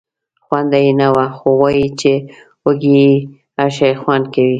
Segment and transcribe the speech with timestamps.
[0.45, 2.11] خونده یې نه وه خو وایي چې
[2.65, 3.13] وږی یې
[3.57, 4.49] هر شی خوند کوي.